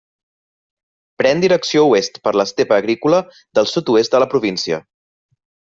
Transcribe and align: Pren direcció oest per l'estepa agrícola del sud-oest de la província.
Pren 1.21 1.43
direcció 1.43 1.83
oest 1.91 2.19
per 2.25 2.35
l'estepa 2.41 2.79
agrícola 2.81 3.23
del 3.59 3.73
sud-oest 3.75 4.17
de 4.17 4.25
la 4.27 4.33
província. 4.37 4.83